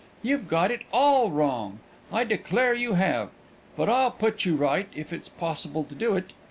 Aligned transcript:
"You've 0.23 0.47
got 0.47 0.71
it 0.71 0.81
all 0.91 1.29
wrong; 1.29 1.79
I 2.11 2.23
declare 2.23 2.73
you 2.73 2.93
have! 2.93 3.29
But 3.77 3.87
I'll 3.87 4.09
put 4.09 4.45
you 4.45 4.55
right, 4.55 4.87
if 4.95 5.13
it's 5.13 5.29
possible 5.29 5.83
to 5.83 5.93
do 5.93 6.15
it." 6.15 6.33